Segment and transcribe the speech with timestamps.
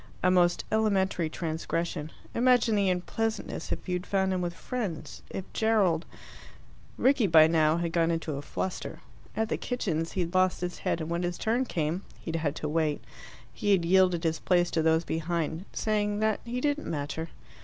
[0.23, 2.11] A most elementary transgression.
[2.33, 5.21] Imagine the unpleasantness if you had found him with friends.
[5.29, 6.07] If Gerald"
[7.07, 9.01] Rickie by now had got into a fluster.
[9.37, 12.37] At the kitchens he had lost his head, and when his turn came he had
[12.37, 13.03] had to wait
[13.53, 17.29] he had yielded his place to those behind, saying that he didn't matter.